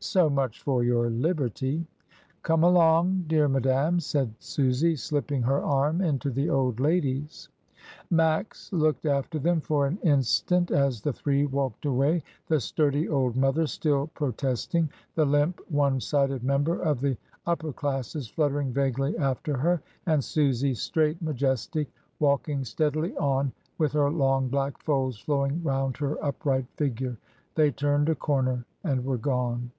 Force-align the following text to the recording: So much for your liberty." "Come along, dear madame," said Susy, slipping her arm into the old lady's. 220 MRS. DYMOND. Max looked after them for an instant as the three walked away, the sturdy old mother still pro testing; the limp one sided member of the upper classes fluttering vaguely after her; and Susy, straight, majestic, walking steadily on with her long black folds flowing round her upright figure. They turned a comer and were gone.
So 0.00 0.28
much 0.28 0.60
for 0.60 0.84
your 0.84 1.08
liberty." 1.08 1.86
"Come 2.42 2.62
along, 2.62 3.24
dear 3.26 3.48
madame," 3.48 4.00
said 4.00 4.34
Susy, 4.38 4.96
slipping 4.96 5.40
her 5.40 5.62
arm 5.64 6.02
into 6.02 6.28
the 6.30 6.50
old 6.50 6.78
lady's. 6.78 7.48
220 8.10 8.10
MRS. 8.10 8.10
DYMOND. 8.10 8.16
Max 8.18 8.72
looked 8.74 9.06
after 9.06 9.38
them 9.38 9.62
for 9.62 9.86
an 9.86 9.96
instant 10.02 10.70
as 10.70 11.00
the 11.00 11.12
three 11.14 11.46
walked 11.46 11.86
away, 11.86 12.22
the 12.48 12.60
sturdy 12.60 13.08
old 13.08 13.34
mother 13.34 13.66
still 13.66 14.08
pro 14.08 14.30
testing; 14.32 14.90
the 15.14 15.24
limp 15.24 15.58
one 15.70 15.98
sided 16.00 16.44
member 16.44 16.82
of 16.82 17.00
the 17.00 17.16
upper 17.46 17.72
classes 17.72 18.28
fluttering 18.28 18.74
vaguely 18.74 19.16
after 19.16 19.56
her; 19.56 19.80
and 20.04 20.22
Susy, 20.22 20.74
straight, 20.74 21.22
majestic, 21.22 21.88
walking 22.18 22.62
steadily 22.62 23.16
on 23.16 23.50
with 23.78 23.92
her 23.92 24.10
long 24.10 24.48
black 24.48 24.76
folds 24.82 25.18
flowing 25.18 25.62
round 25.64 25.96
her 25.96 26.22
upright 26.22 26.66
figure. 26.76 27.16
They 27.54 27.70
turned 27.70 28.10
a 28.10 28.14
comer 28.14 28.66
and 28.84 29.02
were 29.02 29.16
gone. 29.16 29.70